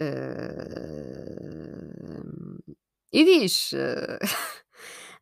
Uh, 0.00 1.12
e 3.12 3.24
diz: 3.24 3.72
uh, 3.72 4.18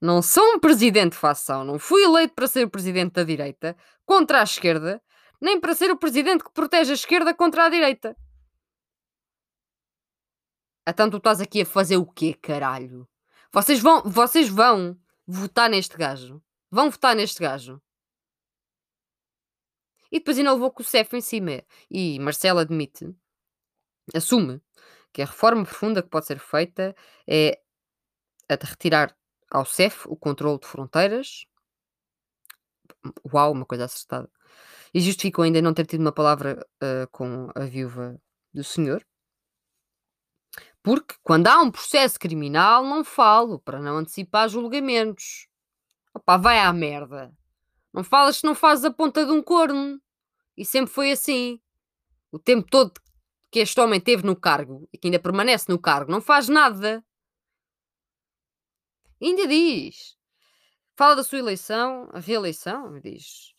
Não 0.00 0.22
sou 0.22 0.54
um 0.54 0.58
presidente 0.58 1.12
de 1.12 1.18
facção, 1.18 1.62
não 1.62 1.78
fui 1.78 2.02
eleito 2.02 2.34
para 2.34 2.46
ser 2.46 2.66
o 2.66 2.70
presidente 2.70 3.12
da 3.12 3.22
direita 3.22 3.76
contra 4.06 4.40
a 4.40 4.44
esquerda, 4.44 5.02
nem 5.40 5.60
para 5.60 5.74
ser 5.74 5.90
o 5.90 5.96
presidente 5.96 6.42
que 6.42 6.52
protege 6.52 6.92
a 6.92 6.94
esquerda 6.94 7.34
contra 7.34 7.66
a 7.66 7.68
direita. 7.68 8.16
Então 10.90 11.08
tu 11.08 11.18
estás 11.18 11.40
aqui 11.40 11.62
a 11.62 11.66
fazer 11.66 11.96
o 11.96 12.06
quê, 12.06 12.34
caralho? 12.34 13.08
Vocês 13.52 13.80
vão, 13.80 14.02
vocês 14.02 14.48
vão 14.48 14.98
votar 15.24 15.70
neste 15.70 15.96
gajo. 15.96 16.42
Vão 16.68 16.90
votar 16.90 17.14
neste 17.14 17.40
gajo. 17.40 17.80
E 20.10 20.18
depois 20.18 20.36
ainda 20.36 20.52
levou 20.52 20.72
com 20.72 20.82
o 20.82 20.84
CEF 20.84 21.16
em 21.16 21.20
cima. 21.20 21.62
E 21.88 22.18
Marcelo 22.18 22.58
admite, 22.58 23.14
assume, 24.12 24.60
que 25.12 25.22
a 25.22 25.26
reforma 25.26 25.64
profunda 25.64 26.02
que 26.02 26.08
pode 26.08 26.26
ser 26.26 26.40
feita 26.40 26.94
é 27.24 27.60
a 28.48 28.56
de 28.56 28.66
retirar 28.66 29.16
ao 29.48 29.64
CEF 29.64 30.08
o 30.08 30.16
controle 30.16 30.58
de 30.58 30.66
fronteiras. 30.66 31.46
Uau, 33.32 33.52
uma 33.52 33.64
coisa 33.64 33.84
acertada. 33.84 34.28
E 34.92 35.00
justificou 35.00 35.44
ainda 35.44 35.62
não 35.62 35.72
ter 35.72 35.86
tido 35.86 36.00
uma 36.00 36.12
palavra 36.12 36.66
uh, 36.82 37.08
com 37.12 37.48
a 37.54 37.64
viúva 37.64 38.20
do 38.52 38.64
senhor. 38.64 39.06
Porque 40.82 41.14
quando 41.22 41.46
há 41.46 41.60
um 41.60 41.70
processo 41.70 42.18
criminal, 42.18 42.84
não 42.84 43.04
falo 43.04 43.58
para 43.58 43.80
não 43.80 43.98
antecipar 43.98 44.48
julgamentos. 44.48 45.46
Opa, 46.14 46.36
vai 46.36 46.58
à 46.58 46.72
merda. 46.72 47.32
Não 47.92 48.02
falas 48.02 48.38
se 48.38 48.44
não 48.44 48.54
fazes 48.54 48.84
a 48.84 48.90
ponta 48.90 49.24
de 49.24 49.32
um 49.32 49.42
corno. 49.42 50.00
E 50.56 50.64
sempre 50.64 50.92
foi 50.92 51.12
assim. 51.12 51.60
O 52.32 52.38
tempo 52.38 52.68
todo 52.70 53.00
que 53.50 53.58
este 53.58 53.80
homem 53.80 54.00
teve 54.00 54.24
no 54.24 54.36
cargo 54.36 54.88
e 54.92 54.98
que 54.98 55.08
ainda 55.08 55.18
permanece 55.18 55.66
no 55.68 55.78
cargo, 55.78 56.10
não 56.10 56.20
faz 56.20 56.48
nada. 56.48 57.04
ainda 59.20 59.46
diz. 59.46 60.16
Fala 60.96 61.16
da 61.16 61.24
sua 61.24 61.38
eleição, 61.38 62.08
a 62.12 62.20
reeleição, 62.20 63.00
diz. 63.00 63.52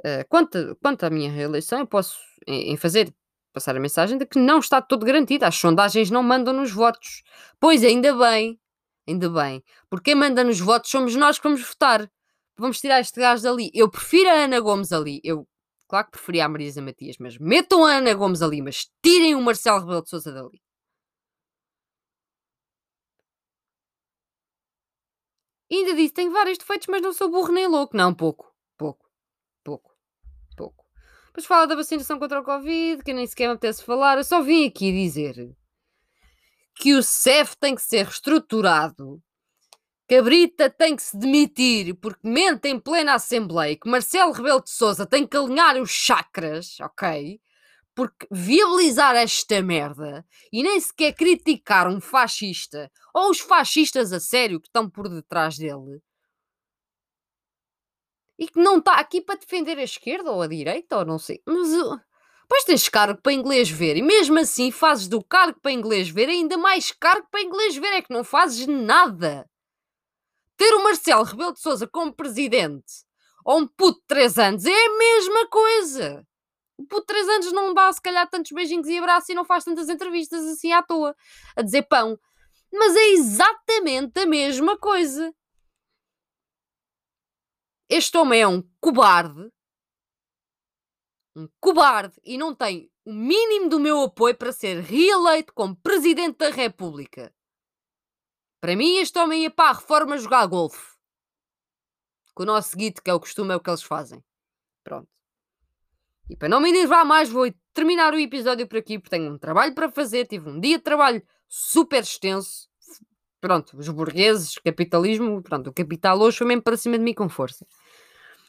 Uh, 0.00 0.26
quanto, 0.28 0.76
quanto 0.82 1.04
à 1.04 1.10
minha 1.10 1.30
reeleição, 1.30 1.80
eu 1.80 1.86
posso 1.86 2.18
em, 2.46 2.72
em 2.72 2.76
fazer 2.76 3.14
passar 3.58 3.76
a 3.76 3.80
mensagem 3.80 4.16
de 4.16 4.24
que 4.24 4.38
não 4.38 4.60
está 4.60 4.80
todo 4.80 5.04
garantido. 5.04 5.44
As 5.44 5.56
sondagens 5.56 6.10
não 6.10 6.22
mandam 6.22 6.54
nos 6.54 6.70
votos. 6.70 7.22
Pois 7.60 7.84
ainda 7.84 8.16
bem, 8.16 8.58
ainda 9.06 9.28
bem. 9.28 9.62
Porque 9.90 10.12
quem 10.12 10.14
manda 10.14 10.44
nos 10.44 10.60
votos 10.60 10.90
somos 10.90 11.14
nós 11.16 11.38
que 11.38 11.44
vamos 11.44 11.62
votar. 11.66 12.10
Vamos 12.56 12.80
tirar 12.80 13.00
este 13.00 13.20
gajo 13.20 13.42
dali. 13.42 13.70
Eu 13.74 13.90
prefiro 13.90 14.28
a 14.30 14.32
Ana 14.44 14.60
Gomes 14.60 14.92
ali. 14.92 15.20
Eu, 15.24 15.46
claro 15.88 16.06
que 16.06 16.12
preferia 16.12 16.46
a 16.46 16.48
Marisa 16.48 16.82
Matias, 16.82 17.16
mas 17.18 17.38
metam 17.38 17.84
a 17.84 17.96
Ana 17.96 18.14
Gomes 18.14 18.42
ali, 18.42 18.62
mas 18.62 18.88
tirem 19.02 19.34
o 19.34 19.42
Marcelo 19.42 19.80
Rebelo 19.80 20.02
de 20.02 20.10
Sousa 20.10 20.32
dali. 20.32 20.60
Ainda 25.70 25.94
disse, 25.94 26.14
tenho 26.14 26.32
vários 26.32 26.58
defeitos, 26.58 26.86
mas 26.88 27.02
não 27.02 27.12
sou 27.12 27.30
burro 27.30 27.52
nem 27.52 27.66
louco. 27.66 27.96
Não, 27.96 28.14
pouco. 28.14 28.47
Depois 31.38 31.46
fala 31.46 31.68
da 31.68 31.76
vacinação 31.76 32.18
contra 32.18 32.40
o 32.40 32.42
Covid, 32.42 33.00
que 33.04 33.12
nem 33.12 33.24
sequer 33.24 33.46
me 33.46 33.52
apetece 33.52 33.84
falar. 33.84 34.18
Eu 34.18 34.24
só 34.24 34.42
vim 34.42 34.66
aqui 34.66 34.90
dizer 34.90 35.54
que 36.74 36.94
o 36.94 37.00
CEF 37.00 37.56
tem 37.56 37.76
que 37.76 37.82
ser 37.82 38.06
reestruturado, 38.06 39.22
que 40.08 40.16
a 40.16 40.22
Brita 40.22 40.68
tem 40.68 40.96
que 40.96 41.02
se 41.02 41.16
demitir 41.16 41.94
porque 41.94 42.28
mente 42.28 42.66
em 42.66 42.80
plena 42.80 43.14
Assembleia, 43.14 43.76
que 43.76 43.88
Marcelo 43.88 44.32
Rebelo 44.32 44.60
de 44.60 44.70
Sousa 44.70 45.06
tem 45.06 45.24
que 45.24 45.36
alinhar 45.36 45.80
os 45.80 45.90
chakras, 45.90 46.76
ok? 46.80 47.40
Porque 47.94 48.26
viabilizar 48.32 49.14
esta 49.14 49.62
merda 49.62 50.26
e 50.52 50.64
nem 50.64 50.80
sequer 50.80 51.12
criticar 51.12 51.86
um 51.86 52.00
fascista 52.00 52.90
ou 53.14 53.30
os 53.30 53.38
fascistas 53.38 54.12
a 54.12 54.18
sério 54.18 54.60
que 54.60 54.66
estão 54.66 54.90
por 54.90 55.08
detrás 55.08 55.56
dele 55.56 56.02
e 58.38 58.46
que 58.46 58.58
não 58.58 58.78
está 58.78 58.94
aqui 58.94 59.20
para 59.20 59.38
defender 59.38 59.78
a 59.78 59.82
esquerda 59.82 60.30
ou 60.30 60.42
a 60.42 60.46
direita, 60.46 60.98
ou 60.98 61.04
não 61.04 61.18
sei. 61.18 61.42
Mas 61.46 61.68
uh, 61.68 62.00
depois 62.42 62.64
tens 62.64 62.88
cargo 62.88 63.20
para 63.20 63.32
inglês 63.32 63.68
ver, 63.68 63.96
e 63.96 64.02
mesmo 64.02 64.38
assim 64.38 64.70
fazes 64.70 65.08
do 65.08 65.22
cargo 65.22 65.58
para 65.60 65.72
inglês 65.72 66.08
ver 66.08 66.28
ainda 66.28 66.56
mais 66.56 66.92
cargo 66.92 67.26
para 67.30 67.42
inglês 67.42 67.76
ver, 67.76 67.92
é 67.94 68.02
que 68.02 68.12
não 68.12 68.22
fazes 68.22 68.66
nada. 68.66 69.48
Ter 70.56 70.74
o 70.74 70.82
Marcelo 70.82 71.24
Rebelo 71.24 71.52
de 71.52 71.60
Souza 71.60 71.86
como 71.86 72.12
presidente 72.12 73.08
ou 73.44 73.60
um 73.60 73.66
puto 73.66 74.00
de 74.00 74.06
3 74.08 74.38
anos 74.38 74.66
é 74.66 74.86
a 74.86 74.98
mesma 74.98 75.48
coisa. 75.48 76.26
O 76.76 76.86
puto 76.86 77.00
de 77.00 77.06
3 77.06 77.28
anos 77.28 77.52
não 77.52 77.72
dá, 77.72 77.90
se 77.90 78.00
calhar, 78.02 78.28
tantos 78.28 78.52
beijinhos 78.52 78.86
e 78.88 78.98
abraços 78.98 79.30
e 79.30 79.34
não 79.34 79.44
faz 79.44 79.64
tantas 79.64 79.88
entrevistas 79.88 80.44
assim 80.44 80.70
à 80.70 80.82
toa, 80.82 81.16
a 81.56 81.62
dizer 81.62 81.82
pão. 81.84 82.18
Mas 82.70 82.94
é 82.94 83.08
exatamente 83.12 84.20
a 84.20 84.26
mesma 84.26 84.76
coisa. 84.76 85.32
Este 87.88 88.18
homem 88.18 88.42
é 88.42 88.46
um 88.46 88.62
cobarde. 88.80 89.50
Um 91.34 91.48
cobarde 91.60 92.20
e 92.24 92.36
não 92.36 92.54
tem 92.54 92.90
o 93.04 93.12
mínimo 93.12 93.70
do 93.70 93.80
meu 93.80 94.02
apoio 94.02 94.36
para 94.36 94.52
ser 94.52 94.80
reeleito 94.80 95.54
como 95.54 95.76
Presidente 95.76 96.36
da 96.38 96.50
República. 96.50 97.34
Para 98.60 98.76
mim, 98.76 98.98
este 98.98 99.18
homem 99.18 99.44
ia 99.44 99.50
para 99.50 99.70
a 99.70 99.74
reforma 99.74 100.18
jogar 100.18 100.46
golfe. 100.46 100.98
Com 102.34 102.42
o 102.42 102.46
nosso 102.46 102.76
guito, 102.76 103.02
que 103.02 103.10
é 103.10 103.14
o 103.14 103.20
costume, 103.20 103.52
é 103.52 103.56
o 103.56 103.60
que 103.60 103.70
eles 103.70 103.82
fazem. 103.82 104.22
Pronto. 104.84 105.08
E 106.28 106.36
para 106.36 106.48
não 106.48 106.60
me 106.60 106.68
enervar 106.68 107.06
mais, 107.06 107.30
vou 107.30 107.50
terminar 107.72 108.12
o 108.12 108.18
episódio 108.18 108.68
por 108.68 108.78
aqui, 108.78 108.98
porque 108.98 109.16
tenho 109.16 109.32
um 109.32 109.38
trabalho 109.38 109.74
para 109.74 109.90
fazer. 109.90 110.26
Tive 110.26 110.50
um 110.50 110.60
dia 110.60 110.76
de 110.76 110.84
trabalho 110.84 111.22
super 111.48 112.02
extenso. 112.02 112.67
Pronto, 113.40 113.76
os 113.78 113.88
burgueses, 113.88 114.56
capitalismo, 114.58 115.42
pronto, 115.42 115.70
o 115.70 115.72
capital 115.72 116.18
hoje 116.20 116.38
foi 116.38 116.46
mesmo 116.46 116.62
para 116.62 116.76
cima 116.76 116.98
de 116.98 117.04
mim 117.04 117.14
com 117.14 117.28
força. 117.28 117.64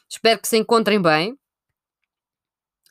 Espero 0.08 0.40
que 0.40 0.48
se 0.48 0.56
encontrem 0.58 1.00
bem. 1.00 1.38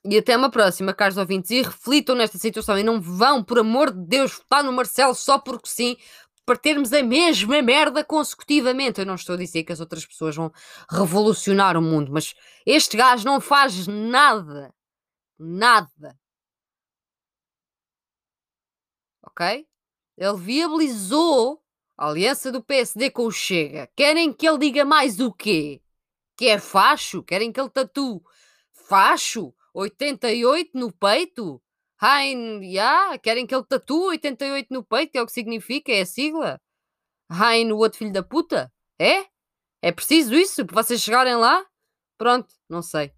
E 0.06 0.18
até 0.18 0.38
uma 0.38 0.50
próxima, 0.50 0.94
caros 0.94 1.18
ouvintes, 1.18 1.51
e 1.51 1.62
reflitam 1.62 2.15
nesta 2.15 2.38
situação 2.38 2.79
e 2.79 2.84
não 2.84 3.01
vão, 3.01 3.44
por 3.44 3.60
amor 3.60 3.91
de 3.91 4.00
Deus, 4.08 4.32
votar 4.34 4.63
no 4.63 4.72
Marcelo 4.72 5.13
só 5.13 5.38
porque 5.38 5.68
sim, 5.68 5.98
para 6.46 6.58
termos 6.58 6.94
a 6.94 7.03
mesma 7.03 7.62
merda 7.62 8.03
consecutivamente. 8.03 9.00
Eu 9.01 9.06
não 9.06 9.15
estou 9.15 9.36
a 9.36 9.38
dizer 9.38 9.63
que 9.63 9.74
as 9.74 9.82
outras 9.82 10.06
pessoas 10.06 10.36
vão 10.36 10.51
revolucionar 10.89 11.77
o 11.77 11.82
mundo, 11.82 12.12
mas 12.13 12.34
este 12.65 12.96
gajo 12.98 13.25
não 13.25 13.41
faz 13.41 13.88
nada. 13.88 14.74
Nada. 15.38 16.18
Ok? 19.24 19.68
Ele 20.18 20.38
viabilizou 20.38 21.58
aliança 22.08 22.51
do 22.51 22.63
PSD 22.63 23.10
com 23.12 23.25
o 23.25 23.32
Chega. 23.32 23.89
Querem 23.96 24.32
que 24.32 24.48
ele 24.48 24.58
diga 24.58 24.86
mais 24.86 25.20
o 25.20 25.32
quê? 25.34 25.82
Que 26.38 26.48
é 26.48 26.60
facho? 26.60 27.22
Querem 27.22 27.51
que 27.51 27.60
ele 27.60 27.70
tatue 27.70 28.22
facho? 28.88 29.53
88 29.74 30.72
no 30.74 30.91
peito? 30.91 31.62
Hein, 32.01 32.62
yeah, 32.63 33.18
querem 33.18 33.46
que 33.46 33.53
ele 33.53 33.65
tatue 33.65 34.12
88 34.12 34.74
no 34.74 34.84
peito, 34.84 35.18
é 35.18 35.22
o 35.22 35.25
que 35.25 35.34
significa, 35.34 35.91
é 35.91 36.01
a 36.01 36.06
sigla. 36.06 36.62
Hein, 37.29 37.72
o 37.74 37.77
outro 37.77 38.00
filho 38.00 38.13
da 38.13 38.24
puta? 38.24 38.72
É? 38.98 39.25
É 39.82 39.91
preciso 39.91 40.34
isso 40.34 40.65
para 40.65 40.82
vocês 40.82 41.01
chegarem 41.01 41.36
lá? 41.36 41.65
Pronto, 42.18 42.53
não 42.70 42.82
sei. 42.82 43.13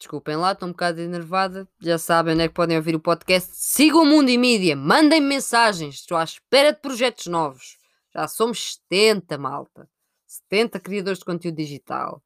Desculpem 0.00 0.34
lá, 0.34 0.52
estou 0.52 0.66
um 0.66 0.72
bocado 0.72 0.98
enervada. 0.98 1.68
Já 1.78 1.98
sabem 1.98 2.32
onde 2.32 2.44
é 2.44 2.48
que 2.48 2.54
podem 2.54 2.78
ouvir 2.78 2.94
o 2.96 3.00
podcast. 3.00 3.50
Sigam 3.54 4.02
o 4.02 4.06
Mundo 4.06 4.30
e 4.30 4.38
Mídia, 4.38 4.74
mandem 4.74 5.20
mensagens. 5.20 5.96
Estou 5.96 6.16
à 6.16 6.24
espera 6.24 6.72
de 6.72 6.80
projetos 6.80 7.26
novos. 7.26 7.76
Já 8.14 8.26
somos 8.26 8.80
70, 8.90 9.36
malta. 9.36 9.86
70 10.26 10.80
criadores 10.80 11.18
de 11.18 11.24
conteúdo 11.26 11.56
digital. 11.56 12.22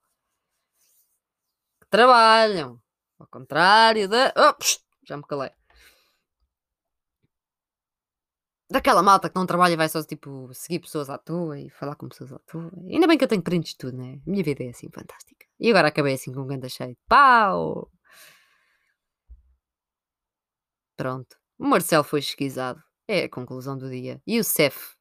Que 1.81 1.89
trabalham. 1.91 2.81
Ao 3.19 3.27
contrário 3.27 4.09
da. 4.09 4.33
Oh, 4.37 4.55
já 5.05 5.17
me 5.17 5.25
calei. 5.25 5.51
Daquela 8.71 9.03
malta 9.03 9.29
que 9.29 9.37
não 9.37 9.47
trabalha 9.47 9.75
e 9.75 9.77
vai 9.77 9.89
só 9.89 10.03
tipo 10.03 10.49
seguir 10.55 10.79
pessoas 10.79 11.11
à 11.11 11.19
toa 11.19 11.59
e 11.59 11.71
falar 11.71 11.97
com 11.97 12.09
pessoas 12.09 12.33
à 12.33 12.39
toa. 12.39 12.71
Ainda 12.89 13.07
bem 13.09 13.19
que 13.19 13.25
eu 13.25 13.29
tenho 13.29 13.43
prints 13.43 13.73
de 13.73 13.79
tudo, 13.79 13.97
né? 13.99 14.21
Minha 14.25 14.45
vida 14.45 14.63
é 14.63 14.69
assim 14.69 14.89
fantástica. 14.91 15.45
E 15.59 15.71
agora 15.71 15.89
acabei 15.89 16.15
assim 16.15 16.33
com 16.33 16.41
um 16.41 16.47
ganda 16.47 16.69
cheio. 16.69 16.97
Pau! 17.09 17.91
Pronto. 20.97 21.37
O 21.59 21.67
Marcelo 21.67 22.05
foi 22.05 22.21
esquisado. 22.21 22.83
É 23.09 23.25
a 23.25 23.29
conclusão 23.29 23.77
do 23.77 23.89
dia. 23.91 24.21
E 24.27 24.39
o 24.39 24.45
Cef 24.45 24.95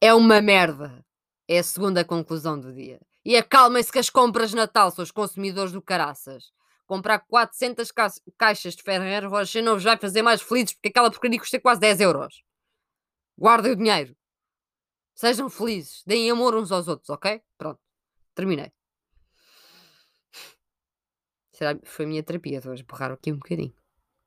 é 0.00 0.12
uma 0.14 0.40
merda. 0.40 1.04
É 1.48 1.58
a 1.58 1.62
segunda 1.62 2.04
conclusão 2.04 2.58
do 2.58 2.72
dia. 2.72 3.00
E 3.24 3.36
acalmem-se 3.36 3.92
que 3.92 3.98
as 3.98 4.10
compras 4.10 4.50
de 4.50 4.56
Natal 4.56 4.90
são 4.90 5.02
os 5.02 5.10
consumidores 5.10 5.72
do 5.72 5.82
caraças 5.82 6.52
comprar 6.92 7.20
400 7.20 7.90
ca 7.90 8.08
caixas 8.36 8.76
de 8.76 8.82
Ferrero 8.82 9.30
Rocher 9.30 9.62
não 9.62 9.74
vos 9.74 9.84
vai 9.84 9.96
fazer 9.96 10.20
mais 10.20 10.42
felizes 10.42 10.74
porque 10.74 10.88
aquela 10.88 11.10
porcaria 11.10 11.38
custa 11.38 11.58
quase 11.58 11.80
10 11.80 12.00
euros. 12.00 12.42
Guardem 13.38 13.72
o 13.72 13.76
dinheiro. 13.76 14.14
Sejam 15.14 15.48
felizes. 15.48 16.02
Deem 16.06 16.30
amor 16.30 16.54
uns 16.54 16.70
aos 16.70 16.88
outros, 16.88 17.08
ok? 17.08 17.40
Pronto. 17.56 17.80
Terminei. 18.34 18.70
Será, 21.62 21.78
foi 21.84 22.04
a 22.06 22.08
minha 22.08 22.24
terapia. 22.24 22.58
Estou 22.58 22.72
a 22.72 22.74
esborrar 22.74 23.12
aqui 23.12 23.30
um 23.30 23.36
bocadinho. 23.36 23.72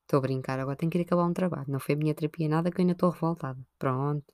Estou 0.03 0.19
a 0.19 0.21
brincar. 0.21 0.57
Agora 0.57 0.77
tenho 0.77 0.89
que 0.89 0.97
ir 0.97 1.01
acabar 1.01 1.25
um 1.25 1.33
trabalho. 1.33 1.65
Não 1.67 1.81
foi 1.81 1.95
a 1.95 1.97
minha 1.97 2.15
terapia 2.15 2.47
nada 2.47 2.71
que 2.71 2.79
eu 2.79 2.83
ainda 2.83 2.93
estou 2.93 3.09
revoltada. 3.09 3.59
Pronto. 3.77 4.25